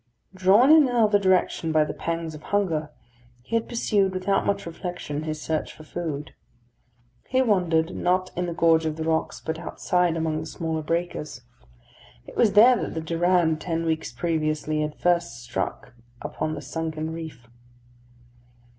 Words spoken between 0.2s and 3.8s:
Drawn in another direction by the pangs of hunger, he had